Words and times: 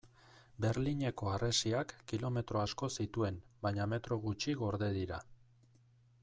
Berlineko 0.63 1.27
harresiak 1.33 1.93
kilometro 2.13 2.63
asko 2.63 2.89
zituen 3.03 3.37
baina 3.67 3.87
metro 3.93 4.19
gutxi 4.25 4.57
gorde 4.65 4.91
dira. 4.99 5.21